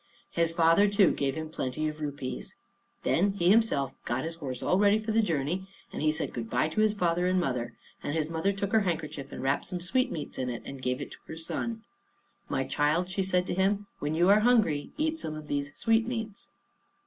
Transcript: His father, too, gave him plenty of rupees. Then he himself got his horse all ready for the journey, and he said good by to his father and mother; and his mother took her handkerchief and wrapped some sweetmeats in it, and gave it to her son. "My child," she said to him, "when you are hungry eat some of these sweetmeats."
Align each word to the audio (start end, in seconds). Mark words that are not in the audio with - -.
His 0.31 0.51
father, 0.51 0.87
too, 0.87 1.11
gave 1.11 1.35
him 1.35 1.51
plenty 1.51 1.87
of 1.87 2.01
rupees. 2.01 2.55
Then 3.03 3.33
he 3.33 3.51
himself 3.51 3.93
got 4.03 4.23
his 4.23 4.33
horse 4.33 4.63
all 4.63 4.79
ready 4.79 4.97
for 4.97 5.11
the 5.11 5.21
journey, 5.21 5.67
and 5.93 6.01
he 6.01 6.11
said 6.11 6.33
good 6.33 6.49
by 6.49 6.69
to 6.69 6.81
his 6.81 6.95
father 6.95 7.27
and 7.27 7.39
mother; 7.39 7.75
and 8.01 8.15
his 8.15 8.27
mother 8.27 8.51
took 8.51 8.71
her 8.71 8.79
handkerchief 8.79 9.31
and 9.31 9.43
wrapped 9.43 9.67
some 9.67 9.79
sweetmeats 9.79 10.39
in 10.39 10.49
it, 10.49 10.63
and 10.65 10.81
gave 10.81 11.01
it 11.01 11.11
to 11.11 11.17
her 11.27 11.37
son. 11.37 11.83
"My 12.49 12.63
child," 12.63 13.09
she 13.11 13.21
said 13.21 13.45
to 13.45 13.53
him, 13.53 13.85
"when 13.99 14.15
you 14.15 14.27
are 14.29 14.39
hungry 14.39 14.89
eat 14.97 15.19
some 15.19 15.35
of 15.35 15.47
these 15.47 15.71
sweetmeats." 15.75 16.49